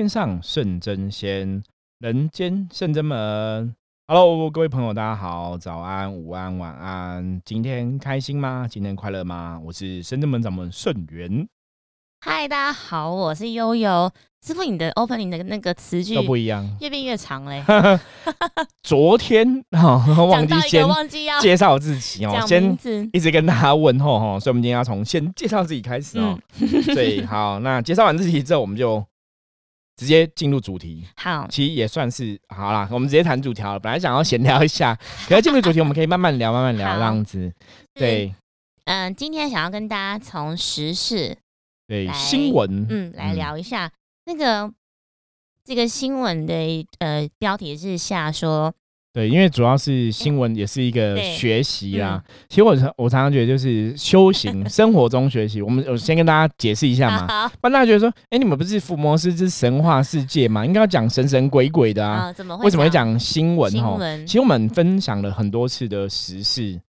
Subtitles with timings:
[0.00, 1.62] 天上圣真仙，
[1.98, 3.74] 人间圣真门。
[4.08, 7.42] Hello，各位朋友，大家好，早安、午安、晚安。
[7.44, 8.66] 今天开心吗？
[8.66, 9.60] 今天快乐吗？
[9.62, 11.46] 我是圣真门掌门圣元。
[12.22, 14.10] 嗨，大家好，我是悠悠。
[14.42, 17.62] 师傅，你的 opening 的那个词句都不一样，越变越长嘞。
[18.82, 22.74] 昨天哈 忘记先忘记要介绍自己哦，先
[23.12, 26.38] 一直跟大家问候哈，所以我们今天要从先介绍自己开始哦。
[26.94, 29.04] 所以好，那介绍完自己之后，我们就
[30.00, 31.06] 直接进入主题。
[31.14, 33.78] 好，其实也算是好啦，我们直接谈主题了。
[33.78, 37.52] 本来想要闲聊一下， 可是进入主题，我们可以慢慢聊，慢慢聊这样子。
[37.92, 38.34] 对，
[38.84, 41.36] 嗯，今天想要跟大家从时事
[41.86, 43.92] 对新闻嗯来聊一下。
[44.24, 44.72] 那个
[45.62, 48.72] 这个新闻的呃标题是下说，
[49.12, 52.22] 对，因为主要是新闻也是一个学习啦。
[52.48, 55.60] 其实我我常常觉得就是修行 生活中学习。
[55.60, 62.32] 我们我先跟大家解释一下嘛，不然大家觉得说，哎，你们不是伏魔师是神话世界嘛，应该要讲神神鬼鬼的啊？
[62.32, 63.72] 怎么为什么会讲新闻？
[63.82, 66.80] 哈，其实我们分享了很多次的时事，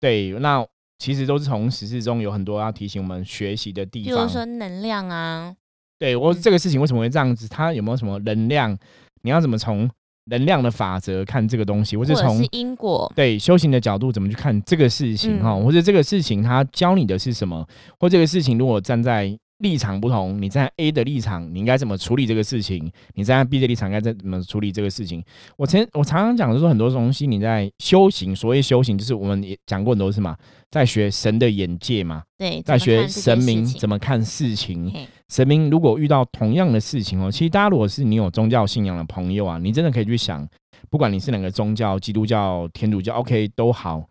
[0.00, 0.64] 对，那
[0.98, 5.54] 其实都是从时事中有很多要提醒我们学习的地方，比如说能量啊。
[5.98, 7.46] 对我这个事情为什么会这样子？
[7.48, 8.74] 它有没有什么能量？
[9.22, 9.90] 你要怎么从
[10.26, 15.54] 能量的法则看这个东西，或是从因果对修行的角度怎么去看这个事情哈？
[15.56, 17.66] 或者这个事情它教你的是什么？
[17.98, 22.90] 或这个事情如果站在立场不同，你在 A 的立场，你应该怎么处理这个事情？
[23.14, 25.24] 你在 B 的立场，该怎么处理这个事情？
[25.56, 30.36] 我前我常常讲的说，很多东西你在修行，所谓修行，就是我们也讲过很多次嘛，
[30.70, 34.92] 在学神的眼界嘛，对，在学神明怎么看事情。
[35.28, 40.46] 神明如果遇到同样的事情哦，其实大家如果是你有宗教信仰的朋友啊，你真的可以去想，
[40.88, 44.04] 不管你是哪个宗教，基督教、天主教，OK 都好。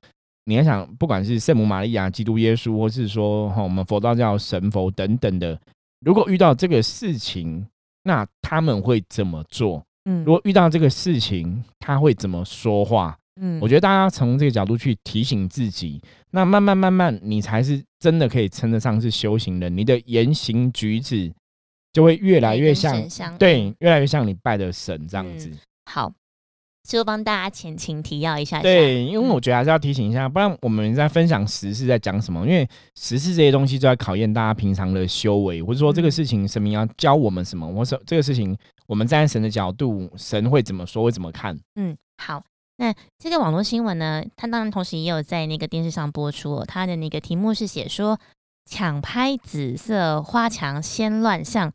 [0.46, 5.60] 你要想，不管是圣母玛利亚、基督耶稣，或是说哈我们佛道教神佛等等的，
[6.02, 7.66] 如果遇到这个事情，
[8.04, 9.84] 那他们会怎么做？
[10.04, 13.18] 嗯，如果遇到这个事情，他会怎么说话？
[13.40, 16.02] 嗯，我觉得大家从这个角度去提醒自己，
[16.32, 19.76] 那慢慢慢慢，你才是真的可以称得上是修行人。
[19.76, 21.32] 你的言行举止
[21.94, 23.02] 就会越来越像，
[23.38, 25.52] 对，越来越像你拜的神这样子。
[25.86, 26.12] 好。
[26.88, 28.62] 就帮大家前情提要一下。
[28.62, 32.46] 对，因为我觉得还是要提醒一下，不然我们在分享时事在讲什么？
[32.46, 37.68] 因为时事这些东西就在考验大家平常的修为，或者说这个事情神明要教我们什么？
[37.68, 41.04] 我说这个事情，我们站在神的角度，神会怎么说？
[41.04, 41.58] 会怎么看？
[41.74, 42.44] 嗯，好。
[42.78, 46.64] 那这个网络新闻呢，它当然同时也有在那个电视上播出。
[46.66, 48.20] 它的那个题目是写说，
[48.70, 51.72] 抢拍紫色花墙先乱象，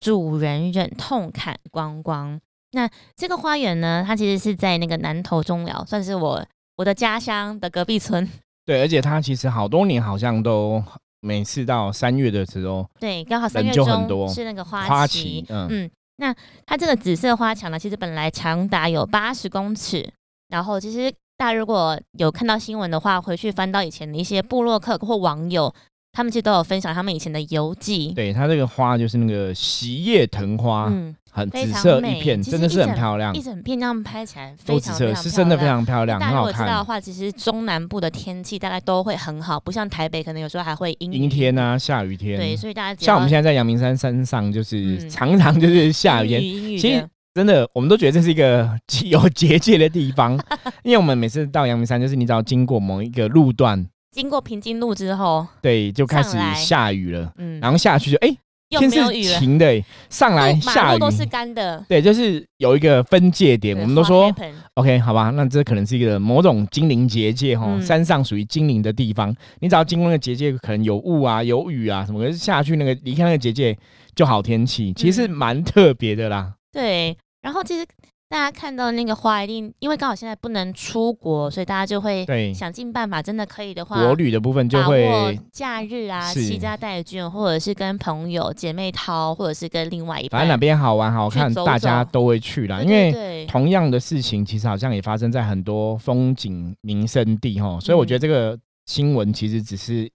[0.00, 2.40] 主人忍痛砍光光。
[2.72, 4.04] 那这个花园呢？
[4.06, 6.44] 它其实是在那个南投中寮，算是我
[6.76, 8.28] 我的家乡的隔壁村。
[8.66, 10.82] 对，而且它其实好多年好像都
[11.20, 13.86] 每次到三月的时候，对，刚好三月中
[14.28, 15.44] 是那个花期。
[15.48, 16.34] 嗯，那
[16.66, 20.12] 它这个紫色花墙呢，其实本来长达有八十公尺。
[20.50, 25.72] 然后其实大家如果有看到新闻的话，回去翻到以前的一些部落客或网友。
[26.12, 28.12] 他们其实都有分享他们以前的游记。
[28.14, 33.32] 对，它这个花就是那个喜叶藤花，嗯，很紫色一片，真的是很漂亮。
[33.32, 36.66] 一整片这样拍起来，非常紫色，是真的非常漂亮，很好看。
[36.66, 42.36] 知道的话，其实中南部的天气大概都会很好，不像台北，可能有时候还会阴阴天啊，下雨天。
[42.36, 46.42] 对，所以大家像我们现在在阳明山山上，就是常常就是下雨天。
[46.76, 48.68] 其实真的，我们都觉得这是一个
[49.06, 50.32] 有结界的地方，
[50.82, 53.86] 因为我们每次到阳明山，就是你只要经过某一个路段。
[54.10, 57.32] 经过平津路之后，对，就开始下雨了。
[57.38, 58.36] 嗯，然后下去就哎，
[58.70, 61.80] 天是晴的，上来下雨都是干的。
[61.88, 64.28] 对，就是有一个分界点，我们都说
[64.74, 67.80] OK，好吧，那这可能是一个某种精灵结界哈。
[67.80, 73.78] 山上属于精灵的地方，你只要经过那个结界，可能有雾啊，有雨啊什么，可是下去那个离开那个结界
[74.16, 76.54] 就好天气，其实蛮特别的啦。
[76.72, 77.86] 对，然后其实。
[78.32, 83.20] 大家看到那个花，一定因为刚好现在不能出国，所以大家就会想尽办法。
[83.20, 92.80] 真的可以的话，国旅的部分就会假日啊，七家带眷，或者是跟朋友姐妹淘，或者是跟另外一反正哪边好玩好看，大家都会去啦。
[92.82, 97.80] 因为同样的事情，其实好像也发生在很多风景名胜地哈。
[97.80, 98.56] 所以我觉得这个
[98.86, 100.08] 新闻其实只是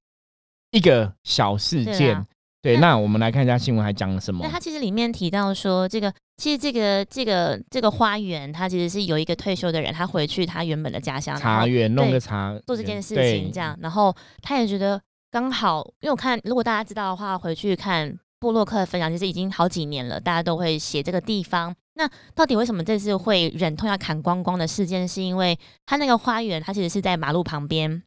[0.71, 2.25] 一个小事件。
[2.65, 4.43] 对，那我们来看一下新闻还讲了什么。
[4.43, 13.77] 那它其实里面提到说，这个其实这个这个这个花园，它其实是有一个退休的人，他回去他原本的家乡茶园弄个茶，做这件事情这样。
[13.83, 21.71] 然后他也觉得刚好，因为我看如果大家知道的话，回去看布洛克的分享，其实已经好几年了，大家都会写这个地方。
[21.93, 28.01] 那到底为什么这次会忍痛要砍光光的事件，是因为他那个花园，它其实是在马路旁边。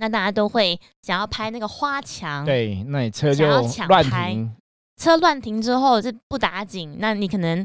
[0.00, 3.46] 那大家都会想要拍那个花墙，对，那你车就
[3.86, 4.50] 乱停，
[4.96, 7.64] 车乱停之后是不打紧，那你可能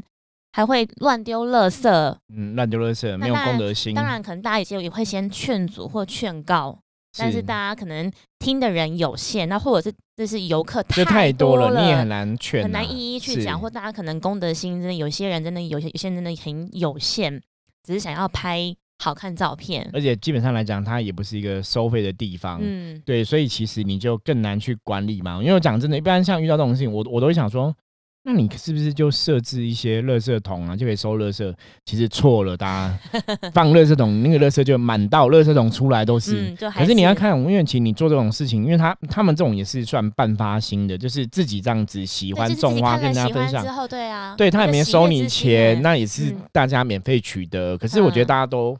[0.52, 1.88] 还会乱丢垃圾，
[2.28, 3.94] 嗯，乱丢垃圾没有公德心。
[3.94, 6.78] 当然，可能大家有些也会先劝阻或劝告，
[7.16, 17.40] 但是大家可能听的人有限，那或者是这是游客太多了，你也很难劝，很难一一去讲，或大家可能公德心真的有些人真的有些有些人真的很有限，
[17.82, 18.76] 只是想要拍。
[18.98, 25.38] 好看照片，而且基本上来讲，它也不是一个收费的地方，嗯，对，所以其实你就更难去管理嘛。
[25.40, 27.74] 因为我讲真的，一般像遇到这种事情，我我都会想说。
[28.28, 31.54] 那你是不是就设置一些垃圾桶啊，就可以收垃圾？
[31.84, 32.98] 其实错了，大家
[33.54, 36.52] 放垃圾桶，那个垃圾就满到垃圾桶出来都是。
[36.74, 47.78] 可是你要看，因为其实你做这种事情，因为他他们这种也是算半发心的，就是自己这样子喜欢种花跟大家分享之后，对啊，对他也没收你钱，那也是大家免费取得。
[47.78, 48.76] 可是我觉得大家都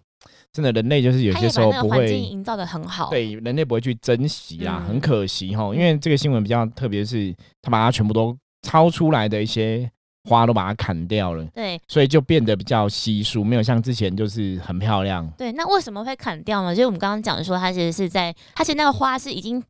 [0.56, 5.64] 真的人类就是有些时候不会营造的很好，对人类不会去珍惜啊，很可惜哈。
[5.74, 8.36] 因为这个新闻比较特别，是他把它全部都。
[8.62, 9.88] 抄出来的一些
[10.28, 15.24] 花都把它砍掉了，对，所以就变得比较稀疏，没有像之前就是很漂亮。
[15.38, 16.74] 对，那为什么会砍掉呢？
[16.74, 19.62] 就是我们刚刚讲的说，它其实是在，它其实那个花是已经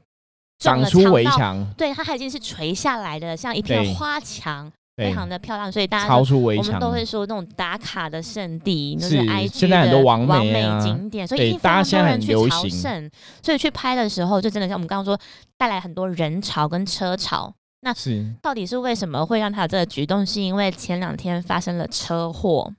[0.58, 5.70] 长出围墙，对，它已经是垂下来的，像一片花墙，非常的漂亮。
[5.70, 13.10] 所以大家超出围墙，我们都会说那种打卡的圣地，是 IG 现在很多完美景点，所以大家现在很流行，
[13.42, 15.18] 所以去拍的时候，就真的像我们刚刚说，
[15.56, 17.54] 带来很多人潮跟车潮。
[17.82, 20.26] 那是到底是为什么会让他有这个举动？
[20.26, 22.72] 是因为前两天发生了车祸，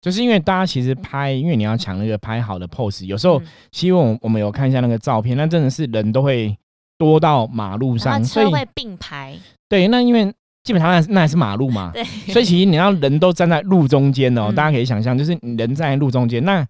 [0.00, 3.40] 就是因为大家其实拍，因为你要抢那个拍好的 pose，有时候
[3.70, 6.56] 希望我们有看一下那个照片，那真的是人都会
[6.98, 9.38] 多到马路上，车会并排。
[9.68, 10.34] 对，那因为
[10.70, 16.64] 基本上那那还是马路嘛，对，所以其实你要人都站在路中间哦，大家可以想象，就是人站在路中间那。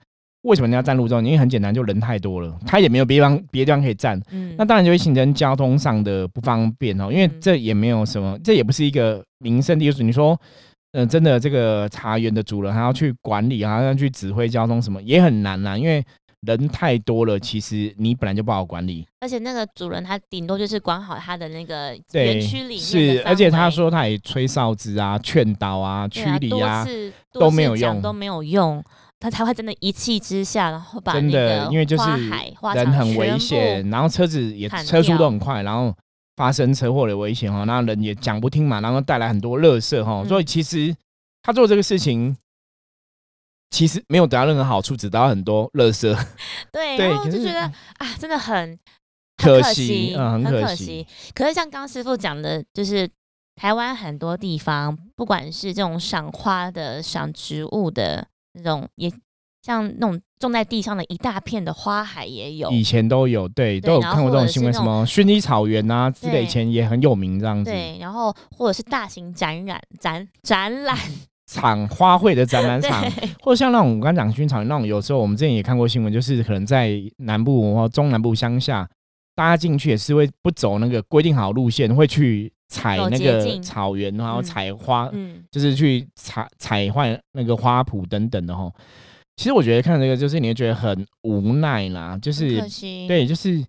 [0.44, 1.22] 为什么你要站路中？
[1.22, 7.12] 因为很简单，就人太多了，他也没有别方别地方可以站，嗯，那当然就会形成交通上的不方便哦。
[7.12, 10.34] 因为这也没有什么，这也不是一个名胜地，就是你说，
[10.92, 15.76] 嗯，真的这个茶园的主人还要去管理，还要去指挥交通什么，也很难啦。
[15.76, 16.02] 因为
[16.46, 19.06] 人太多了，其实你本来就不好管理。
[19.20, 26.86] 而且那个主人他顶多就是管好他的那个园区里面是，而且他说他也吹哨子啊、劝导啊、驱离啊，
[27.32, 28.82] 都没有用，都没有用。
[29.22, 32.04] 他才会真的一气之下，然后把真的，因为就是
[32.74, 35.94] 人很危险，然后车子也车速都很快，然后
[36.36, 40.96] 发生车祸的危险哈，那人也讲不听嘛，然后带来很多乐色哈，所以其实
[41.42, 42.34] 他做这个事情
[43.70, 46.16] 其实没有得到任何好处，只得到很多乐色。
[46.72, 47.60] 对，然后就觉得
[47.98, 48.78] 啊，真的很
[49.36, 51.06] 可惜，嗯，很可惜。
[51.34, 53.08] 可是像刚师傅讲的，就是
[53.56, 58.26] 台湾很多地方，不管是这种赏花的、赏植物的。
[58.52, 59.08] 那种也
[59.62, 67.70] 像那种种在地上的一大片的花海也有，以前都有，对，都有看过这种新闻，什么薰衣草原啊之类，以前也很有名这样子。
[67.70, 70.98] 对，然后或者是大型展览展展览
[71.50, 73.02] 场、花卉的展览场，
[73.40, 78.88] 或者像那种我刚讲薰衣草那种，有时候我们之前也看过新闻，就是可能在南部或中南部乡下，
[79.34, 82.52] 大家进去也是会不走那个规定好路线，会去。
[82.72, 88.70] 采那个草原，然后采花，嗯，就是去采采换那个花圃等等的哈。
[89.34, 92.62] 其实我觉得看这个，就是你会觉得很无奈啦，就是
[93.08, 93.60] 对，就是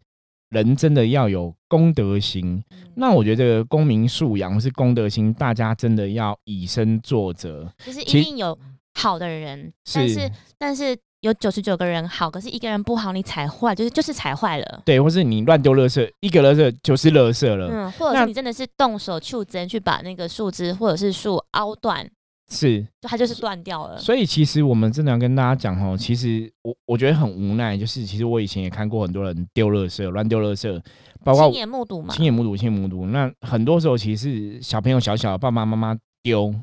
[0.52, 2.64] 人真的要有公德心。
[2.96, 7.68] 那我觉得这个公民素养或是公德心，大家真的要以身作则。
[7.84, 8.58] 就是一定有
[8.94, 10.96] 好的人，但是但是。
[11.22, 14.82] 有九十九个人好，可是一个人不好，你踩坏就是就是踩坏了。
[14.84, 17.70] 对，或是你乱丢垃圾，一个垃圾就是垃圾了。
[17.72, 22.10] 嗯，或者是你真的是动手去针去把那个树枝或者是树凹断，
[22.52, 23.98] 是，就它就是断掉了。
[23.98, 30.82] 所以其实我们真的要跟大家讲哦，其实我我觉得很无奈，就是其实我以前也看过很多人丢垃圾，乱丢垃圾，
[31.24, 33.08] 包括亲眼目睹嘛，亲眼目睹，亲眼目睹。
[33.08, 36.54] 那很多时候其实小朋友小小爸爸妈妈丢。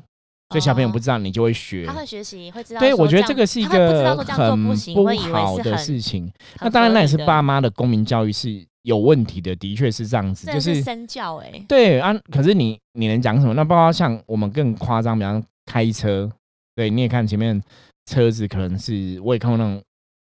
[0.51, 1.85] 所以小朋友不知道，你就会学。
[1.85, 2.79] 他会学习，会知道。
[2.79, 4.63] 对，我觉得这个是一个很
[4.95, 6.27] 不好的事情。
[6.59, 10.51] 那当然，那也是爸妈的公民教育是有问题的，的确是这样子。
[10.51, 11.63] 就是身教哎。
[11.67, 13.53] 对啊，可是你你能讲什么？
[13.53, 16.27] 那包括像我们更夸张，比方开车，
[16.75, 17.61] 对，你也看前面
[18.05, 19.79] 车子可能是，我也看过那种。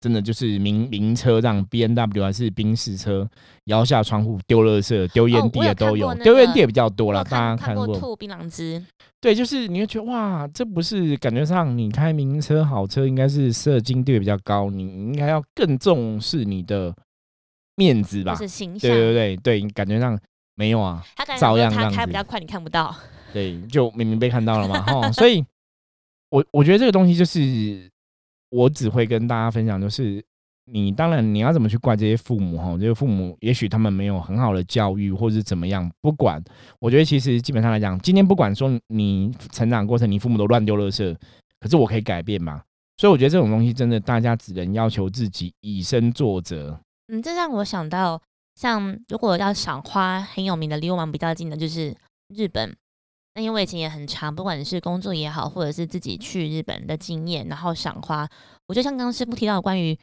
[0.03, 3.29] 真的就是名名车这样，B N W 还是宾士车，
[3.65, 7.23] 摇下窗户丢垃圾、丢烟蒂的都有，丢烟蒂也比较多了。
[7.23, 8.83] 大家看过吐槟榔汁？
[9.19, 16.91] 对，就是你会觉得哇，这不是感觉上你开名车好车，应该是射精率比较高，你应该要更重视你的
[17.75, 18.33] 面子吧？
[18.33, 18.89] 是形象。
[18.89, 20.19] 对对对对，感觉上
[20.55, 21.03] 没有啊，
[21.39, 22.95] 照样他开比较快，你看不到。
[23.33, 25.11] 对，就明明被看到了嘛，哈。
[25.13, 25.45] 所以，
[26.29, 27.89] 我我觉得这个东西就是。
[28.53, 30.21] 我只会跟大家分享，就是
[30.65, 32.73] 你当然你要怎么去怪这些父母哈？
[32.73, 36.43] 这些父母也许他们没有很好的教育，或者是怎么样，不管。
[36.77, 41.15] 我觉得其实基本上来讲，今天不管说你成长过程，你父母都乱丢垃圾，
[41.61, 42.61] 可是我可以改变嘛。
[42.97, 46.77] 所以我觉得这种东西真的，大家只能要求自己以身作则。
[47.07, 48.21] 嗯，这让我想到，
[48.55, 51.95] 像如果要赏花，很有名的离我们比较近的就是
[52.35, 52.75] 日本。
[53.33, 58.27] 那因为以前也很长，不管是工作也好，或者是自己去日本的经验，然后赏花，
[58.67, 59.97] 我觉得像刚刚师傅提到关于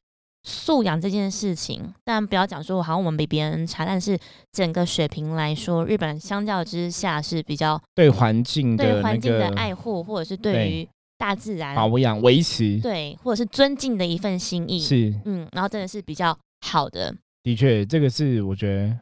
[0.44, 4.18] 素养这件事情，但不要讲说好像我们比别人差，但是
[4.52, 17.14] 整个水平来说，日本相较之下是比较对环境的对环境的爱护，或者是对于大自然保养维持，对，或者是尊敬的一份心意，是嗯，然后真的是比较好的。
[17.42, 18.98] 的确，这个是我觉得。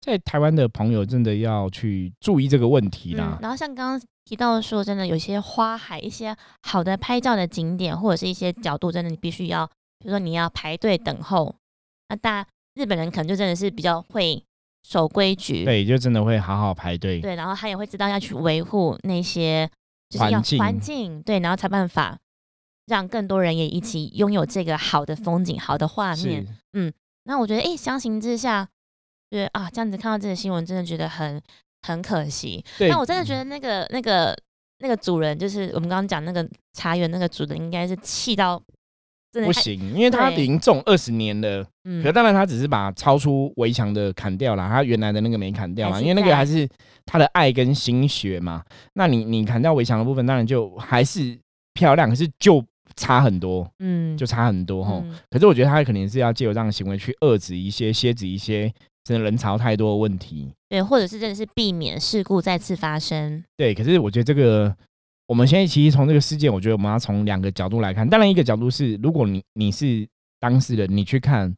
[0.00, 3.38] 在台湾的朋友真的要去注意这个问题啦。
[3.42, 9.66] 然后像刚刚提到说，真的有些花海、一些好的拍照的景点，或者是一些角度，真的你必须要，
[9.98, 11.52] 比如说你要排队等候。
[12.08, 14.40] 那大日本人可能就真的是比较会
[14.84, 17.20] 守规矩，对，就真的会好好排队。
[17.20, 19.68] 对，然后他也会知道要去维护那些
[20.16, 22.16] 环境，环境对，然后才办法
[22.86, 26.46] 让更多人也一起拥有这个好的风景、好的画面。
[26.74, 26.92] 嗯，
[27.24, 28.68] 那我觉得，哎，相形之下。
[29.36, 31.38] 对啊，这样子看到这个新闻，真的觉得很
[31.82, 32.64] 很可惜。
[32.78, 34.34] 但我真的觉得那个那个
[34.78, 38.58] 那个主人，就是我们刚刚讲那个茶园那个主人，应该是气到
[39.30, 41.66] 真的不行，因为他已经种二十年了。
[41.84, 46.66] 嗯，可当然他只是把超出围墙的砍掉了，他原来的那个没砍掉嘛，因为那个还是
[47.04, 48.64] 他的爱跟心血嘛。
[48.94, 51.38] 那你你砍掉围墙的部分，当然就还是
[51.74, 52.64] 漂亮，可是就
[52.96, 55.04] 差很多，嗯，就差很多哈。
[55.28, 58.72] 可是我觉得他可能是要借由这样的行为去遏制一些、蝎子一些。
[59.06, 63.44] 真的人潮太多的问题，对，或者是真的是避免事故再次发生。
[63.56, 64.74] 对，可是我觉得这个，
[65.28, 68.08] 我们现在其实从这个事件，我觉得我们要从两个角度来看。
[68.08, 70.04] 当然，一个角度是，如果你你是
[70.40, 71.54] 当事人，你去看，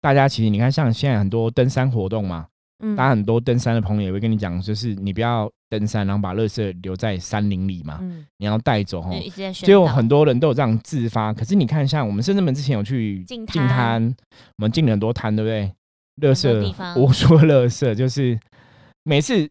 [0.00, 2.46] 大家其实你看，像现在很多登山活动嘛，
[2.82, 9.10] 嗯，大家很多登山的朋友也会跟你讲，就是你不要登山，然后把垃圾留在山林里嘛，嗯，你要带走哈。
[9.52, 11.30] 就很多人都有这样自发。
[11.34, 14.02] 可是你看，像我们深圳门之前有去进滩，
[14.56, 15.70] 我们进了很多滩，对不对？
[16.20, 18.38] 垃圾， 我说垃圾就是
[19.04, 19.48] 每次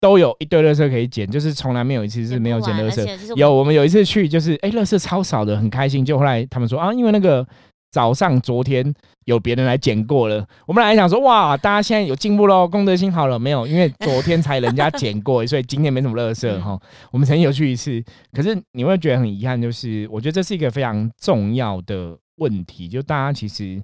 [0.00, 3.34] 都有一堆垃圾可以捡，就是从来没有一次是没有捡垃圾。
[3.34, 6.04] 有我们有一次去，就是哎，垃圾超少的，很开心。
[6.04, 7.46] 就后来他们说啊，因为那个
[7.90, 8.94] 早上昨天
[9.24, 13.66] 有别人来捡过了，我们来想说哇，大家现在有进步喽，公德心好了没有？
[13.66, 16.78] 因为昨天才人家 捡过，所以今天没什么垃圾哈。
[17.10, 23.82] 我们曾经有去一次，可是你会觉得很遗憾，就是我觉得这是一个非常重要的问题，就大家其实。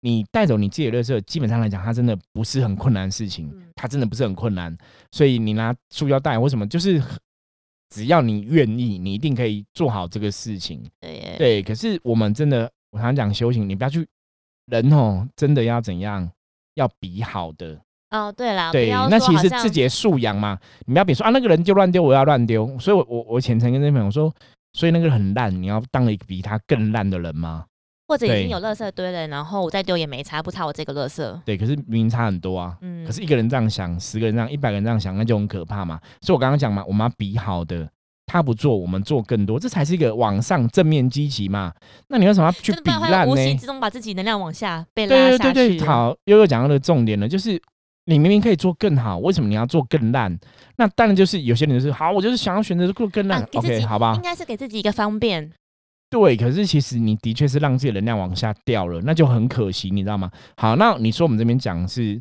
[0.00, 4.76] 你带走你自己的垃圾，基本上来讲，它真的不是很困难的事情，它真的不是很困难。
[5.12, 7.02] 所以你拿塑胶袋或什么，就是
[7.90, 10.82] 只要你愿意，你一定可以做好这个事情。
[11.00, 14.06] 对对，可是我们真的，我常讲修行，你不要去
[14.66, 16.30] 人哦，真的要怎样，
[16.74, 17.80] 要比好的。
[18.10, 20.58] 哦，对啦，对，那其实是自己的素养嘛。
[20.86, 22.78] 你不要比说啊，那个人就乱丢，我要乱丢。
[22.78, 24.34] 所以我我我前程跟那朋友说，
[24.72, 27.66] 所以那个很烂，你要当一个比他更烂的人吗？
[28.08, 31.40] 或者已经有垃圾堆了，然后我再丢也没差，不差我这个垃圾。
[31.44, 32.74] 对，可是明明差很多啊。
[32.80, 33.04] 嗯。
[33.04, 36.00] 可是一个人这样想，十个人这样，一百个人这样想，那就很可怕嘛。
[36.22, 37.86] 所以我刚刚讲嘛，我们要比好的，
[38.24, 41.70] 他不做，我们做更多，这才是一个往上正面积极嘛。
[42.08, 43.32] 那你为什么要去比烂呢？
[43.32, 45.38] 无形之中把自己能量往下被拉下去。
[45.38, 47.60] 对对对对，好，悠悠讲到的重点了，就是
[48.06, 50.34] 你明明可以做更好，为什么你要做更烂？
[50.76, 53.46] 那当然就是有些人就是好，我就是想要选择做更烂。
[53.52, 54.14] OK，好吧。
[54.16, 55.52] 应该是给自己一个方便。
[56.10, 60.30] 对，可是其实你的确是让自己的能量往下掉了，那就很可惜，你知道吗？
[60.56, 62.18] 好，那你说我们这边讲是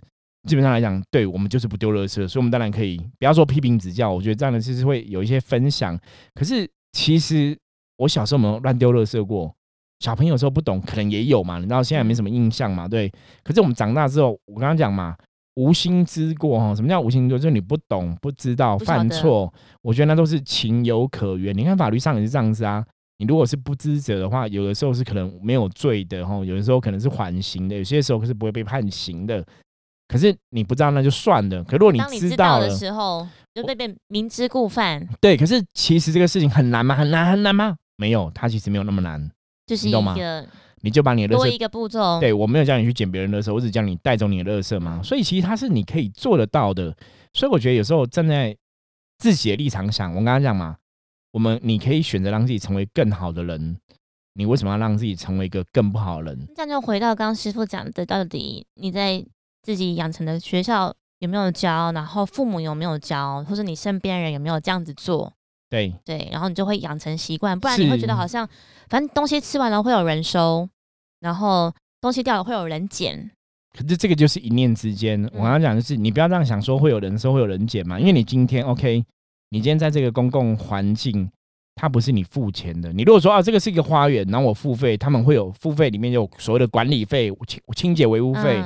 [0.48, 5.98] 基本上来讲，对我们就是不丢垃圾，所以我们当然可以不要说批评指教，我觉得这样的其实会有一些分享。
[6.36, 7.58] 可是其实
[7.98, 9.56] 我小时候没有乱丢垃圾过，
[10.00, 13.10] 小朋友时候不懂，可能也有嘛，你知道现在没什么印象嘛，对。
[13.41, 15.15] 可是我们长大之后，我刚刚讲嘛，
[15.56, 17.39] 无心之过哈，什么叫无心之过？
[17.39, 21.58] 就是你不懂、不知道、犯错，我觉得那都是情有可原。
[21.58, 22.86] 你看法律上也是这样子啊。
[23.19, 29.43] 你如果是不知者的话，有的时候是可能没有罪的哈，有的时候可能是缓刑的，有些时候可是不会被判刑的。
[30.07, 31.63] 可是你不知道那就算了。
[31.63, 35.05] 可如果你知道的时候，就被被明知故犯。
[35.19, 36.95] 对，可是其实这个事情很难吗？
[36.95, 37.75] 很难很难吗？
[37.97, 39.29] 没有，它其实没有那么难。
[39.65, 40.47] 就是一个，
[40.81, 42.21] 你就把你的多一个步骤。
[42.21, 45.01] 对我没有叫你去捡别人的时候，我只叫你带走你的垃圾嘛。
[45.03, 46.95] 所以其实它是你可以做得到的。
[47.33, 48.55] 所以我觉得有时候站在
[49.17, 50.77] 自己的立场想，我刚刚讲嘛。
[51.31, 53.77] 我们你可以选择让自己成为更好的人，
[54.34, 56.48] 你为什么要让自己成为一个更不好的人？
[56.55, 59.24] 这样就回到刚刚师傅讲的，到底你在
[59.63, 65.34] 自己养成的学校有没有教，然后父母有没有教，或者你身边人有没有这样子做？
[65.69, 68.48] 对对，然后你就会养成习惯，不然你会觉得好像
[68.88, 70.69] 反正东西吃完了会有人收，
[71.19, 73.29] 然后东西掉了会有人捡。
[73.77, 75.22] 可是这个就是一念之间。
[75.34, 78.00] 我刚刚讲的是，你不要这样想，说会有人收，会有人捡嘛？
[78.00, 79.03] 因为你今天 OK，
[79.50, 81.30] 你今天在这个公共环境，
[81.75, 82.92] 它不是你付钱的。
[82.92, 88.62] 你如果说啊，这个是一个花园，然后我付费，他们会有付费，里面有所谓的管理费、清清洁维护费。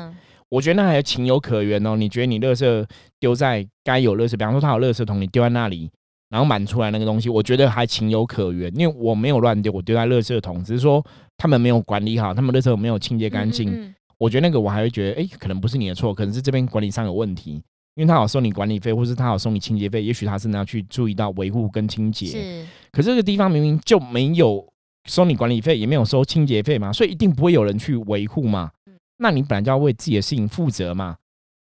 [0.50, 1.96] 我觉得那还情有可原哦。
[1.96, 2.86] 你觉得你垃圾
[3.20, 5.90] 丢在该有垃圾，比方说他有垃圾桶，你丢在那里，
[6.30, 11.06] 然后满出来那个东西，我觉得还情有可原，因为我没有乱丢，我丢在垃圾桶，只是说
[11.38, 13.94] 他们没有管理好，他们垃圾桶没有清洁干净。
[14.18, 17.62] 我觉得那个我还会觉得，哎，可能不是你的错，可能是这边管理上有问题，
[17.96, 22.26] 因为他好收你管理费，或是他好收你清洁费，也许他是要去注意到维护跟清洁。
[22.28, 22.66] 是。
[22.92, 24.66] 可这个地方明明就没有
[25.10, 28.72] 收你管理费，也没有收清洁费嘛，所以一定不会有人去维护嘛。
[29.18, 31.16] 那你本来就要为自己的事情负责嘛，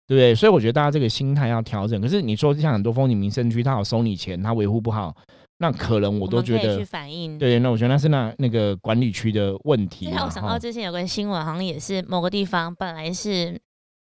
[0.07, 0.33] 对不对？
[0.33, 2.01] 所以我觉得大家这个心态要调整。
[2.01, 5.15] 可是你说像很多风景名胜区，他好收你钱，他维护不好。
[5.59, 10.07] 那可能我都觉得，去反映对，那我觉得那是那那个管理区的问题。
[10.07, 13.55] 我想到之前有个新闻，好像也是某个地方本来是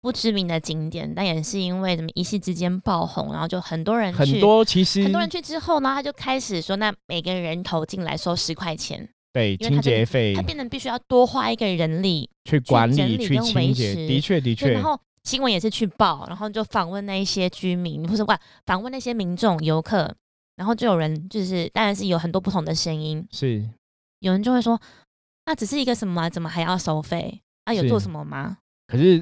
[0.06, 14.70] 不知名的景点，但也是因为什么一夕之间爆红，然后就很多人很多其实很多人去之后呢，他就开始说，那每个人投进来收十块钱，对，清洁费，他变得必须要多花一个人力去管理、去清洁，的确的确。
[14.70, 20.14] 然后新闻也是去报，然后就访问那一些居民，或者哇，访问那些民众、游客。
[20.54, 23.26] 然后就有人就是，当然是有很多不同的声音。
[23.32, 23.68] 是，
[24.20, 24.80] 有人就会说，
[25.46, 27.42] 那只是一个什么，怎么还要收费？
[27.64, 28.56] 啊，有做什么吗？
[28.86, 29.20] 可是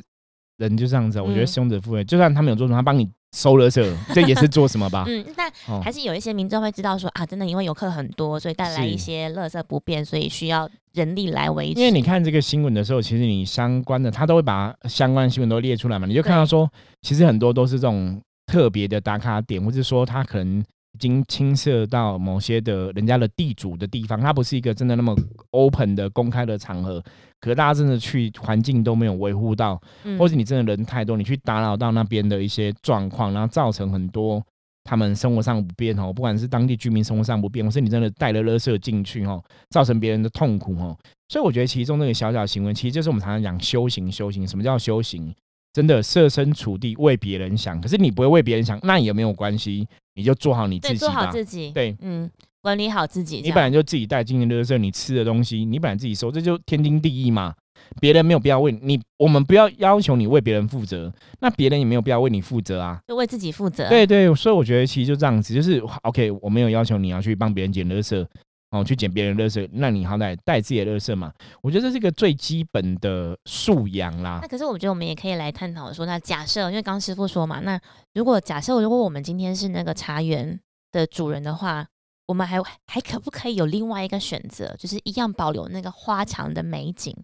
[0.58, 5.04] 人就这样子，我觉得凶者富贵，就算他没有做什么，他帮你收了这，这也是做什么吧？
[5.08, 5.50] 嗯，但
[5.82, 11.80] 还是有一些民众会知道说啊，真的因为游客很多，所以带来一些垃圾不便，所以需要人力来维持。
[11.80, 16.70] 因为你看这个新闻的时候，其实你相关的他都会把相关的新闻都列出来嘛，你就看到说，
[17.02, 20.64] 其实很多都是这种特别的打卡点，或者说他可能。
[20.94, 25.12] 已经侵涉到某些的人家的地主的地方，它不是一个真的那么
[25.50, 27.02] open 的公开的场合。
[27.44, 29.78] 可是大家真的去环境都没有维护到，
[30.18, 34.42] 或者你真的人太多，你去打扰到那边的一些状况，然后造成很多
[34.84, 40.96] 他们生活上不便哦，不管是当地居民生活上不便，或是你真的带了垃圾进去哦，造成别人的痛苦哦。
[41.28, 44.10] 所以我觉得其中那个小小行为，其实就是我们常常讲修行。
[44.10, 45.34] 修行什么叫修行？
[45.72, 52.30] 真的设身处地为别人想，可是你不会为别人想，那也没有关系，你就做好你自己，做好自己，对，嗯，
[52.64, 53.42] 管理好自己。
[53.42, 57.54] 你本来就自己带进去的时候，你吃的东西，你本来自己收，这就天经地义嘛。
[58.00, 63.86] 别人没有必要为你，我们不要要求你为别人负责，那别人也没有必要为你负责啊，就为自己负责。
[63.90, 68.26] 对对，所以我觉得其实就这样子，就是 OK，我没有要求你要去帮别人捡垃圾。
[68.70, 71.32] 哦，去捡别人垃圾，那你好歹带自己的垃圾嘛？
[71.62, 74.40] 我觉得这是一个最基本的素养啦。
[74.42, 77.78] 那可是我觉得我们也可以来探讨说，那假设，因为刚师傅说嘛，那
[78.14, 80.58] 如果假设如果我们今天是那个茶园
[80.90, 81.86] 的主人的话，
[82.26, 87.16] 我们还还可不可以有另外一个选择，就是一样保留那个花墙的美景，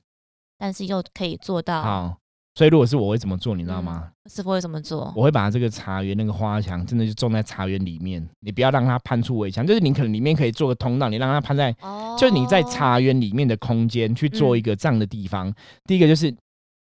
[0.59, 1.83] 但是又可以做到。
[1.83, 2.17] 好
[2.57, 4.11] 所以，如果是我会怎么做，你知道吗？
[4.29, 5.11] 师傅会怎么做？
[5.17, 8.29] 我会把这个茶园那个花墙，真的就种在茶园里面。
[8.41, 11.75] 你不要让它攀出围墙，就是你可能里面可以做个通道，你让它攀在，
[12.19, 15.51] 就你在茶园里面的空间去做一个这样的地方。
[15.85, 16.35] 第一个就是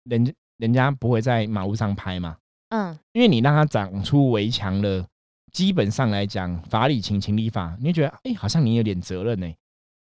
[0.05, 2.35] 人人家不会在马路上拍嘛，
[2.69, 5.05] 嗯，因为你让它长出围墙了，
[5.51, 9.47] 基本上来讲，法理情情理法，你会觉得哎，好像你有点责任呢。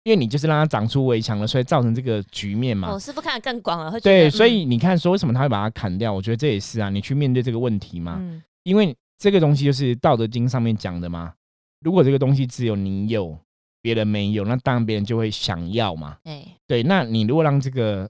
[0.04, 2.92] 因为你就是让它长出围墙了，所以造成这个局面嘛。
[2.92, 6.12] 哦，师傅看得更广了，会对，所以你看说为什么他会把它砍掉？
[6.12, 8.18] 我觉得这也是啊，你去面对这个问题嘛。
[8.20, 8.40] 嗯。
[8.62, 11.34] 因为这个东西就是《道德经》上面讲的嘛。
[11.80, 13.36] 如果这个东西只有你有，
[13.82, 16.16] 别人没有，那当然别人就会想要嘛。
[16.22, 16.44] 对。
[16.68, 18.08] 对，那你如果让这个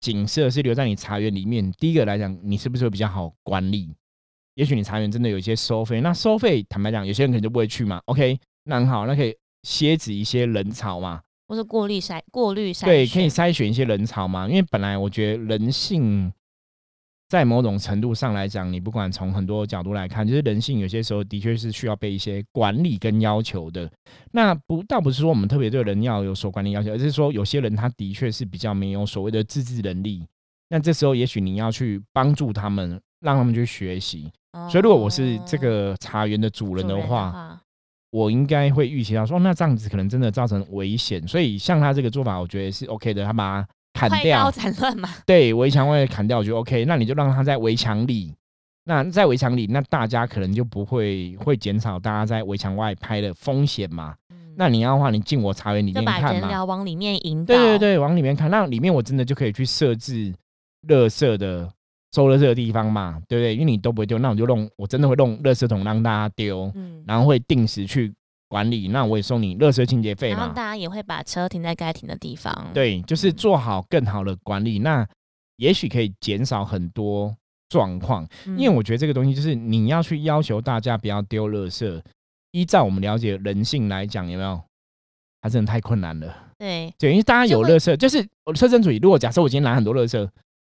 [0.00, 3.94] 景色是留在你茶园里面，第一个来讲，你是不是会比较好管理？
[4.58, 8.02] 也许你茶园真的有一些收费，那收费坦白讲，有些人可能就不会去嘛。
[8.06, 11.20] OK，那很好，那可以歇止一些人潮嘛。
[11.46, 14.48] 或是过滤筛过滤筛对，可以筛选一些人潮嘛？
[14.48, 16.32] 因为本来我觉得人性
[17.28, 23.88] 在某种程度上来讲，你不管从很多角度来看，就是人性有些时候的确是需要被一些管理跟要求的。
[24.32, 30.24] 那不倒不是说我们特别对人要有所管理要求，而是说有些人他的确是比较没有所谓的自制能力。
[30.68, 34.30] 那这时候也许你要去帮助他们，让他们去学习。
[34.70, 37.60] 所以如果我是这个茶园的主人的话。
[38.10, 43.22] 我应该会预期到说，那这样子可能真的造成危险，所以像他这个做法，我觉得是 OK 的。
[43.22, 45.10] 他把它砍掉，斩乱嘛。
[45.26, 46.86] 对，围墙外砍掉，我觉得 OK。
[46.86, 48.34] 那你就让他在围墙里，
[48.84, 54.14] 那在围墙里，那大家可能就不会会减少大家在围墙外拍的风险嘛。
[54.56, 56.48] 那你要的话，你进我茶园里面看嘛。
[56.48, 57.54] 人往里面引导。
[57.54, 60.34] 对对对，往里面看，那里面我真的就可以去设置
[60.88, 61.70] 乐色的。
[62.14, 63.54] 收了这个地方嘛，对不对？
[63.54, 68.12] 因为你都不会丢，那我就弄，我真的会弄垃圾桶让大家丢，嗯，然后会定时去
[68.48, 70.38] 管理，那我也收你垃圾清洁费嘛。
[70.38, 72.70] 然后大家也会把车停在该停的地方。
[72.72, 74.78] 对，就是做好更好的管理。
[74.78, 75.06] 那
[75.56, 77.36] 也许可以减少很多
[77.68, 78.26] 状况。
[78.56, 82.00] 因为我觉得这个东西就是你要去要求大家不要丢垃圾，
[82.52, 84.58] 依照我们了解人性来讲，有没有？
[85.40, 86.34] 它真的太困难了。
[86.58, 88.98] 对，对，因为大家有垃圾，就是我的设身处地。
[88.98, 90.28] 如果假设我今天拿很多垃圾，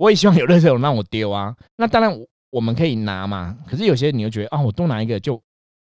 [0.01, 1.55] 我也希望有垃圾桶让我丢啊。
[1.77, 2.11] 那当然
[2.49, 3.55] 我们可以拿嘛。
[3.69, 5.39] 可是有些你又觉得啊，我多拿一个就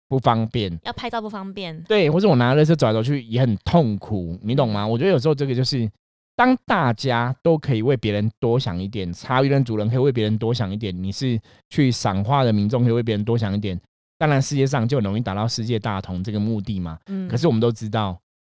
[0.08, 1.80] 不方便，要拍照不方便。
[1.84, 4.84] 对，或者我拿垃圾走来走去也很痛苦，你懂吗？
[4.84, 5.88] 我觉得有时候这个就是，
[6.34, 13.80] 当大家都可以为别人多想一点，茶余人主人可以为别人多想一点，你是去赏花的民众可以为别人多想一点，
[14.18, 16.98] 当然世界上就很容易达到世界大同这个目的嘛。
[17.06, 17.28] 嗯。
[17.28, 18.18] 可是我们都知道。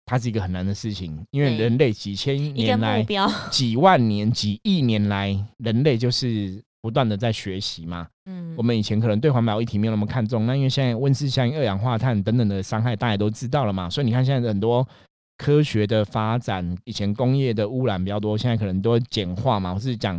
[0.09, 3.05] 它是一个很难的事情，因为人类几千年来、
[3.53, 8.07] 几万年、几亿年来，人类就是不断的在学习嘛。
[8.25, 13.91] 嗯，我们以前可能对环保议题没有那么看重，那因为现在温室效应、二氧化碳等等的伤害，大家都知道了嘛。
[13.91, 14.89] 所以你看，现在的很多
[15.37, 20.19] 科学的发展，以前工业的污染比较多，现在可能都简化嘛，或是讲。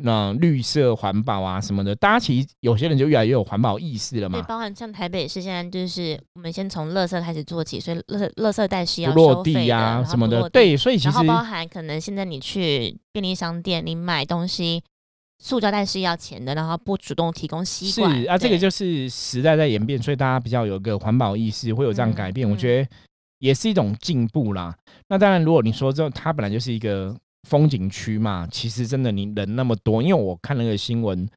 [0.00, 4.38] 那绿色环保啊什么的，大家其实有些人就越来越有环保意识了嘛。
[4.38, 10.48] 对，包含像台北市现在就是我们先从垃圾开始做起，所以垃垃圾袋是要落地呀什么的。
[10.50, 14.80] 对，所以其实包含可能现在你去便利商店，你买东西，
[15.38, 18.22] 塑胶袋是要钱的，然后不主动提供吸管。
[18.22, 22.88] 是啊，这个就是时代在演变，所以大家比较有个环保意识，会有这样改变，我觉得
[23.40, 24.76] 也是一种进步啦。
[25.08, 27.16] 那当然，如果你说这它本来就是一个。
[27.48, 31.28] 风景区嘛，其实真的你人那么多，因为我看那个新闻，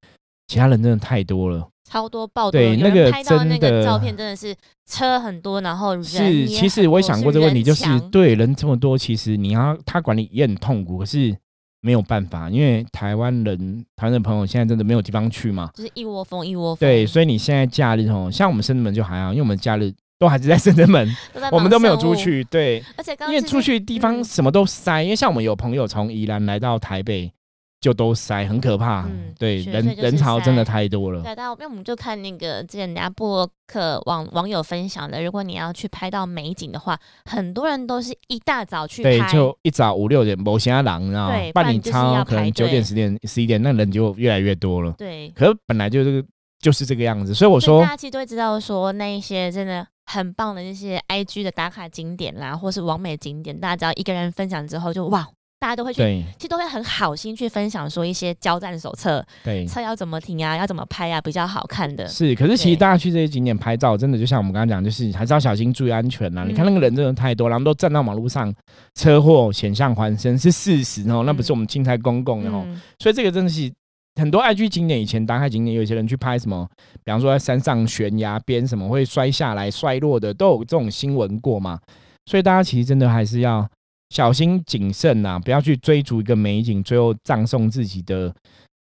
[0.48, 2.52] 其他人真的太多了，超多报道。
[2.52, 6.48] 对，那个真的照片真的是车很多，然后是。
[6.48, 11.36] 其实我也想过这个问题，就是对人这么多，其实你要他管理也很痛苦，可是
[11.82, 16.80] 没有办法，因为台湾人、台湾的朋友现在真的没有地方去嘛，就是一窝蜂一窝蜂。
[16.80, 19.94] 对，所以你现在假日哦，像我们深圳门就还好，因为我们假日。
[20.22, 21.10] 都还是在深圳门，
[21.52, 22.44] 我们都没有出去。
[22.44, 27.34] 对，而且因为出去地方什么都塞，因为像我们有朋友从宜兰来到台北，
[27.80, 29.02] 就都塞，很可怕。
[29.06, 31.24] 嗯，对，人人潮真的太多了。
[31.24, 44.94] 对，但因为我们就看那个之前人家博客网网友分享的，如果你要去拍到美景的话，很多人都是一大早去拍，就一早五六点，某些人然后办理超可能九点十点十一点，那人就越来越多了。
[45.00, 46.24] 对，可是本来就这个
[46.60, 49.88] 就是这个样子，所以我说大家其实都会知道说那一些真的。
[50.06, 55.28] 很棒的那些 I G 的打卡景点啦，或是完美景点，大家只要一个人分享之后，就哇，
[55.60, 56.02] 大家都会去，
[56.38, 62.08] 其实都会很好心去分享说一些交战手册，对，车要怎么停啊，要怎么拍啊，比较好看的。
[62.08, 66.44] 是，可是其实大家去这些景点拍照，真的就像我们刚刚讲，就是还是要小心注意安全呐。
[66.48, 68.54] 你看那个人真的太多，然后都站到马路上，
[68.96, 72.66] 车祸险象环生是事实哦，那不是我们青菜公共的哦，
[73.00, 73.72] 所以这个真的是。
[74.15, 76.67] 很多爱去景点，以前打开景点，有些人去拍什么，
[77.04, 81.80] 比方说在山上悬崖边什么会摔下来、摔落的，都有这种新闻过嘛。
[82.26, 83.67] 所以大家其实真的还是要
[84.10, 88.34] 小心谨慎呐，不要去追逐一个美景，最后葬送自己的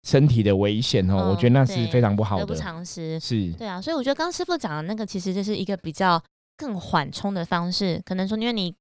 [0.06, 1.30] 身体的危险哦。
[1.30, 3.18] 我觉得那是非常不好的，得不偿失。
[3.18, 3.80] 是，对啊。
[3.80, 6.22] 所以我觉得刚刚师傅讲的那个，其实就是一个比较
[6.58, 8.00] 更缓冲的方式。
[8.04, 8.74] 可能说，因为你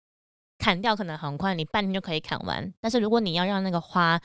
[0.60, 2.72] 砍掉可能很快，你半天就可以砍完。
[2.82, 4.20] 但是如果你要让那个花，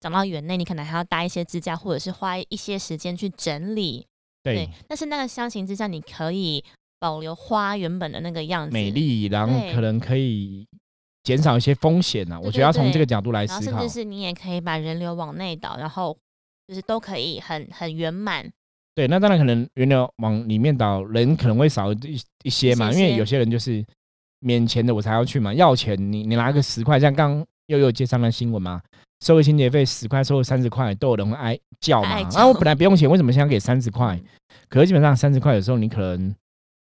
[0.00, 4.06] 长到园内，你可能还要搭一些支架，或者是花一些时间去整理。
[4.42, 6.62] 对，但是那个箱型支架，你可以
[7.00, 10.66] 保留花原本的那个样子，美丽，然后可能可以
[11.24, 12.38] 减少一些风险呢。
[12.40, 13.78] 我觉得要从这个角度来思考。
[13.80, 16.16] 甚至是你也可以把人流往内导，然后
[16.68, 18.48] 就是都可以很很圆满。
[18.94, 23.84] 对，那当然可能人流往里面导，人可能会少一一些嘛，因为有些人就是
[24.38, 28.82] 免钱的我才要去嘛，要钱你你拿个十块，像刚又有接上了新闻嘛。
[29.24, 32.20] 收个清洁费十块，收三十块，都有人会哀叫嘛。
[32.34, 34.20] 啊，我本来不用钱，为什么现在给三十块？
[34.68, 36.34] 可是基本上三十块有时候你可能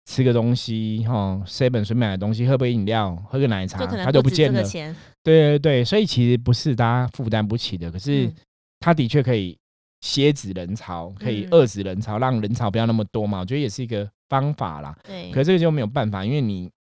[0.06, 4.64] 吃个东西，哈，seven 随便买的东西，喝杯饮料，喝个奶茶，它就不见了。
[4.64, 8.32] 对对对，所以其实不是大家负担不起的，可是
[8.80, 9.58] 它的确可以
[10.00, 13.42] 歇止人潮，可以遏制人潮，让人潮不要那么多嘛。
[13.42, 14.98] 我觉得也是一个方法啦。
[15.04, 16.72] 对，可这个就没有办法，因为你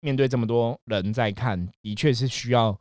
[0.00, 2.76] 面对这么多人在看，的确是需要。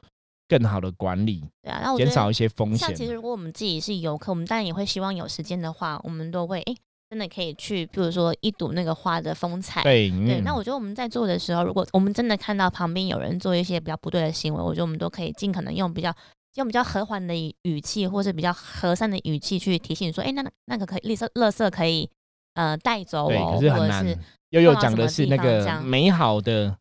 [0.57, 2.77] 更好的管理，对啊，那减少一些风险。
[2.77, 6.75] 像其实如果我们自己是游客，我们当然也会希望有时间的话，我们都会哎，
[7.09, 9.81] 真的可以去，比如说一睹那个花的风采。
[9.81, 16.13] 对对，那我觉得我们在做的时候，如果我们真的看到旁边有人做一些比较不对的行为，我觉得我们都可以尽可能用比较
[16.55, 22.07] 用比较和缓的语气，或是比较和善的语气去提醒说，哎，那那个可以绿色垃圾可以
[22.53, 24.17] 呃带走哦，可是。
[24.53, 26.77] 悠悠讲的是那个美好的。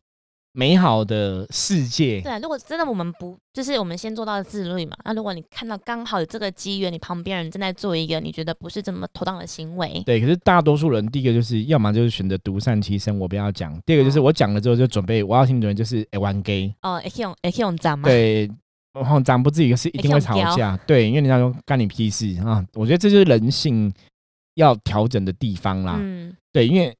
[0.53, 2.21] 美好的世界。
[2.21, 4.95] 对啊，如果真的我们不，就是我们先做到自律嘛。
[5.03, 10.21] 那如果你看到刚好有这个机缘，你旁边人正在做一个你觉得不是这么妥当的行为，对。
[10.21, 18.07] 可是大多数人，第一个就是要么就是选择独善其身，我不要讲；第二个就是我讲了之后就准备我要听的人就是哎玩 gay 哦，也可以用也可以用脏吗？
[18.07, 18.49] 对，
[18.93, 22.63] 然后长不自己是一定会吵架，对，因为人家说干你屁事啊！
[22.75, 23.91] 我觉得这就是人性
[24.53, 25.97] 要调整的地方啦。
[25.99, 26.95] 嗯，对，因为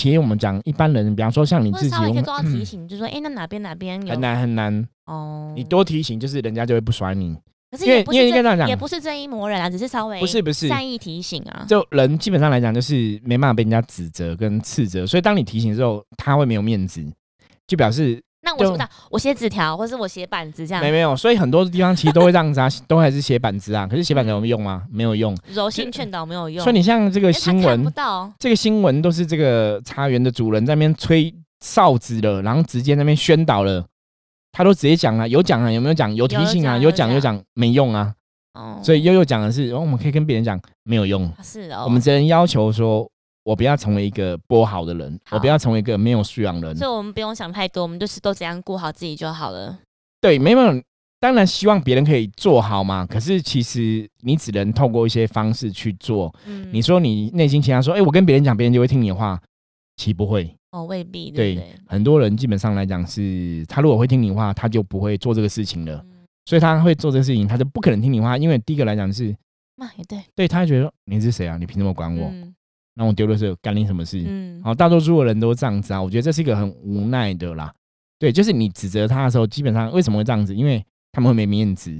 [0.00, 5.52] 其实我们讲一般人，比方说像你自己，我们都要提醒，就说哎，那哪边哪边很难很难哦。
[5.54, 7.36] 你多提醒，就是人家就会不甩你。
[7.70, 11.66] 可是因为因为这样讲，也不是正义魔人啊，只是稍微不是不是善意提醒啊。
[11.68, 17.04] 就人基本上来讲，就是没办法被人家指责跟斥责，所以当你提醒之后，他会没有面子，
[17.66, 18.18] 就表示。
[18.58, 20.82] 那我知道，我写纸条，或是我写板子这样。
[20.82, 23.86] 没没有，所以很多地方其实都会这样子啊， 都还是写板子啊。
[23.86, 24.82] 可是写板子有用吗？
[24.90, 25.36] 没有用。
[25.52, 26.62] 柔性劝导没有用。
[26.62, 27.92] 所以你像这个新闻，
[28.38, 31.32] 这个新闻都是这个茶园的主人在那边吹
[31.64, 33.84] 哨子了，然后直接那边宣导了，
[34.52, 36.14] 他都直接讲了，有讲啊，有没有讲？
[36.14, 38.14] 有提醒啊，有讲有讲，没用啊。
[38.54, 38.80] 哦。
[38.82, 41.30] 所以悠悠讲的是，哦，我们可以跟别人讲，没有用。
[41.42, 41.82] 是哦。
[41.84, 43.08] 我们只能要求说。
[43.44, 46.76] 我不要成为一个不好的人，我不要成为一个没有素养的人。
[46.76, 49.78] 所以，我们不用想太多，我们就是都怎样顾好自己就好了。
[50.20, 50.58] 对，没有，
[51.18, 53.06] 当然希望别人可以做好嘛。
[53.06, 56.34] 可是，其实你只能透过一些方式去做。
[56.46, 59.40] 嗯，你说你内心其他说，哎，我跟别人讲，别人就会听你的话，
[59.96, 60.54] 其实不会。
[60.72, 61.30] 哦，未必。
[61.30, 66.04] 对，很多人基本上来讲是，他如果会听你话，他就不会做这个事情了。
[66.46, 69.34] 所以他会做这个事情，他就不可能听你话，因为第一个来讲是，
[69.76, 71.56] 那也对，对他觉得你是谁啊？
[71.58, 72.32] 你凭什么管我？
[72.94, 74.22] 那我丢的是干你什么事？
[74.26, 76.02] 嗯，好，大多数的人都这样子啊。
[76.02, 77.72] 我觉得这是一个很无奈的啦。
[78.18, 80.54] 对，就是你指责他的时候，基本上为什么会这样子？
[80.54, 81.90] 因为他们会没面子，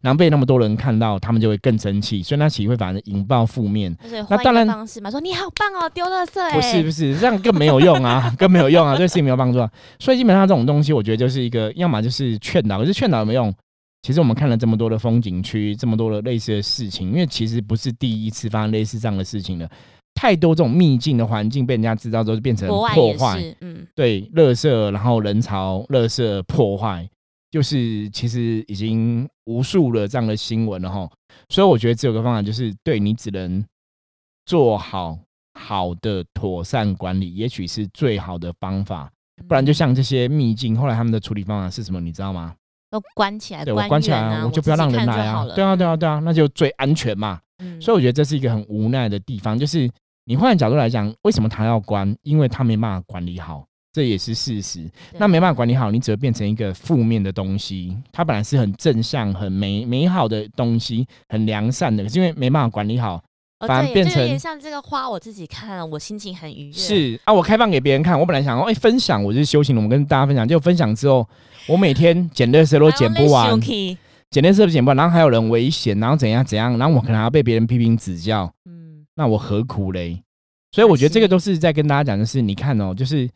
[0.00, 3.96] 然后被那么多人看到，他们就会更生气，所以那其实会反而引爆负面。
[4.28, 6.52] 那当然方式嘛，说你好棒哦，丢垃圾。
[6.52, 9.58] 不是不是，这样更没有用啊，更没有用啊，对事情没有帮助。
[10.00, 13.54] 所以基本上这种东西，我觉得就是一个，要么就是劝导，可是劝导有没有用？
[14.02, 19.70] 其实我们看了这么多的风景区，这么多的类似的事情，因为其实不是第一次发生类似这样的事情了。
[20.14, 23.56] 太多这种秘境的环境被人家知道之后，就变成破坏。
[23.60, 27.08] 嗯，对，垃圾，然后人潮，垃圾破坏，
[27.50, 31.10] 就是其实已经无数了这样的新闻了哈。
[31.48, 33.64] 所以我觉得只有个方法，就是对你只能
[34.44, 35.18] 做好
[35.54, 39.10] 好的妥善管理，也许是最好的方法。
[39.48, 41.98] 不然就像这些秘境，后来他们的处理方法是什么？
[41.98, 42.54] 你知道吗？
[42.90, 45.46] 都关起来，对我关起来，我就不要让人来啊。
[45.54, 47.40] 对啊，对啊，对啊，那就最安全嘛。
[47.60, 49.90] 嗯，所以我觉得这是一个很无奈的地方，就是。
[50.26, 52.14] 你换角度来讲，为什么他要关？
[52.22, 54.88] 因为他没办法管理好，这也是事实。
[55.18, 57.96] 那没办法管理好，你只会变成一个负面的东西。
[58.12, 63.20] 它本来是很正向、很美美好的东西，很良善的，可是因为没办法管理好，
[63.66, 65.08] 反而变成有点像这个花。
[65.08, 66.72] 我自己看，我心情很愉悦。
[66.72, 68.18] 是啊，我开放给别人看。
[68.18, 69.82] 我本来想说，哎，分享，我就是修行了。
[69.82, 71.28] 我跟大家分享，就分享之后，
[71.66, 78.52] 我每天捡垃圾都捡不完，捡垃圾都捡不完，然后还有人危险，然后怎样怎样，然后我可能还要被别人批评指教。
[78.64, 80.22] 嗯那我何苦嘞？
[80.72, 83.28] 所以我觉得这个都是在跟大家讲的是，你看哦，就是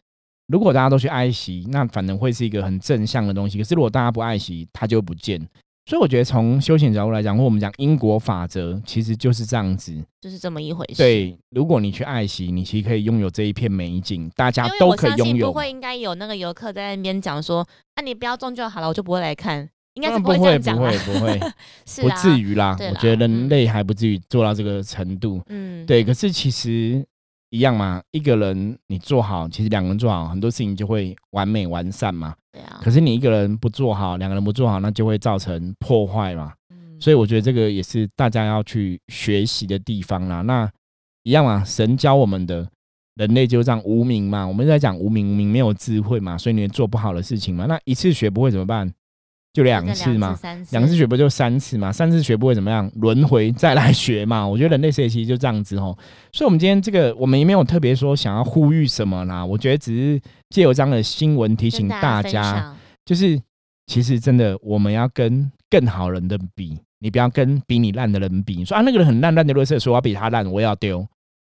[0.46, 3.58] 如果大家都去爱惜，那反正会是一个很正向的东西。
[3.58, 5.44] 可是如果大家不爱惜，它就不见。
[5.86, 10.96] 所以我觉得从修行角度来讲，或我们讲因果法则，其实就是这样子，就是这么一回事。
[10.96, 15.48] 对，如果你去爱惜，你其实可以拥有这一片美景，大家都可以拥有。
[15.48, 17.66] 不会应该有那个游客在那边讲说，
[17.96, 19.68] 那你不要种就好了，我就不会来看。
[19.94, 21.38] 应该是不会这样讲，不会不会，
[22.02, 22.76] 不至于啦。
[22.80, 25.40] 我觉得人类还不至于做到这个程度。
[25.48, 26.02] 嗯，对。
[26.02, 27.04] 可是其实
[27.54, 32.34] 一样嘛，一个人你做好，其实两个人做好，很多事情就会完美完善嘛。
[32.50, 32.80] 对啊。
[32.82, 36.52] 可是你一个人不做好，两个人不做好，那就会造成破坏嘛。
[36.70, 37.00] 嗯。
[37.00, 40.42] 所以我觉得这个也是大家要去学习的地方啦。
[40.42, 40.68] 那
[41.22, 42.68] 一样嘛，神教我们的
[43.14, 44.44] 人类就这样无名嘛。
[44.44, 47.66] 我们在讲无名，无名没有智慧嘛，所以你做不好的事情嘛。
[47.66, 48.92] 那一次学不会怎么办？
[49.54, 50.36] 就两次嘛，
[50.72, 51.92] 两次学不就三次嘛？
[51.92, 52.90] 三次学不会怎么样？
[52.96, 54.44] 轮回再来学嘛？
[54.44, 55.96] 我觉得人类学习就这样子哦。
[56.32, 59.46] 所以，我们今天这个我们也没有特别说想要呼吁什么啦。
[59.46, 63.40] 我觉得只是借由这样的新闻提醒大家，就是
[63.86, 68.56] 其实真的我们要跟更好人的比，你不要跟比你烂的人比。
[68.56, 71.06] 你说啊，那个人很烂，烂的垃圾，说我要比他烂，我要丢，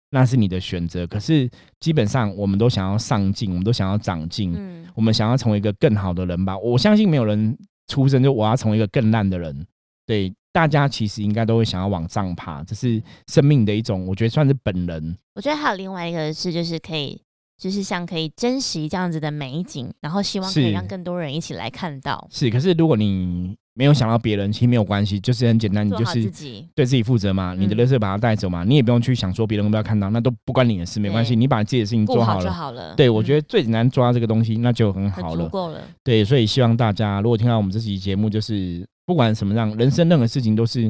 [0.09, 1.07] 那是你的选择。
[1.07, 4.53] 可是基本上，我们都想要上进，我们都想要长进，
[4.95, 6.57] 我们想要成为一个更好的人吧。
[6.57, 7.57] 我相信没有人。
[7.87, 9.65] 出生就我要成为一个更烂的人，
[10.05, 15.15] 对大家其实应该都会想要往上爬，这是生命的一种，我觉得算是本能。
[15.35, 17.21] 我觉得还有另外一个是，就是可以，
[17.57, 22.27] 就是像可以珍惜这样子的美景，然后希望可以让更多人一起来看到。
[22.31, 23.55] 是，可是如果你。
[23.77, 26.23] 没有想到别人，其实没有关系，就是很简单，你就是
[26.73, 27.53] 对自己负责嘛。
[27.53, 31.35] 你的垃圾把它带走嘛，你也不用去想说别人会不要看到，那都不关你的事，没关系。
[31.35, 32.95] 你把自己的事情做好了就好了。
[32.95, 35.81] 对，我觉得最简单抓这个东西，那就很好了，够了。
[36.03, 40.89] 对，所以希望大家如果听到我们这期节目，就是不管什么样，人生任何事情都是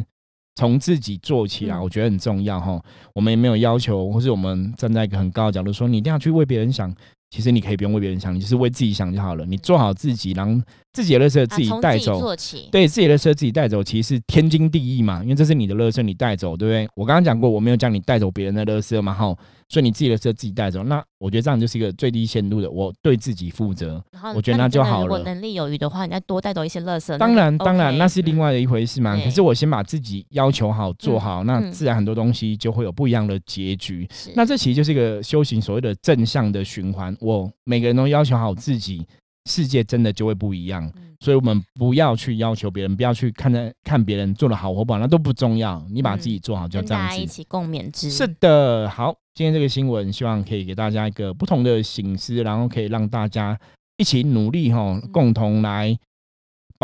[0.56, 2.80] 从自己做起来，我觉得很重要哈。
[3.16, 6.94] 我们也没有要求，或是我们站在一个很高的角度说你一定要去为别人想，
[7.30, 9.46] 其实你可以不用为别人想，你就是为自己想就好了。
[9.46, 10.62] 你做好自己，然后
[10.94, 12.36] 自己的乐色自己带走，
[12.72, 16.88] 对自己的乐色自己带走，其实是天经地义嘛，因为这是你的乐色，你带走，对不对？
[16.96, 19.36] 我刚刚讲过，我没有叫你带走别人的乐色嘛，哈。
[19.68, 24.02] 所以你自己的车自己带走，那我觉得这样就是一个最低限度的，我对自己负责。
[24.36, 25.06] 我觉得那就好了。
[25.06, 27.18] 如果能力有余的话，你再多带走一些乐色。
[27.18, 29.18] 当然，当然那是另外的一回事嘛。
[29.18, 34.08] 可是我先把自己要求好做好，那自然很多东西就会有不一样的结局。
[34.36, 37.18] 那这其实就是一个修行所谓的正向的循环。
[37.26, 39.04] 我每个人都要求好自己，
[39.50, 40.92] 世界真的就会不一样。
[41.20, 45.84] 所以我们不要去要求别人，不要去看着看别人做的好或不好，那都不重要。
[45.90, 47.10] 你把自己做好就这样子。
[47.10, 48.12] 大家一起共勉之。
[48.12, 49.16] 是的，好。
[49.34, 53.60] 今天这个新闻，希望可以给大家一个不同的醒思，然后可以让大家
[53.98, 55.98] 一起努力哈，共同来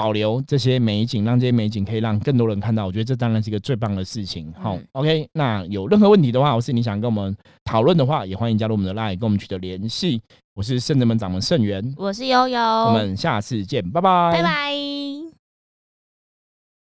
[0.01, 2.87] 保留这些美景，让这些美景可以让更多人看到。
[2.87, 4.51] 我觉得这当然是一个最棒的事情。
[4.59, 10.19] 好，OK，那有任何问题的话，或是你想跟我们讨论的话，也欢迎加入我们的 LINE，跟我们取得联系。
[10.55, 15.20] 我是圣人门掌门圣元，我是悠悠，我们下次见，拜拜，拜拜。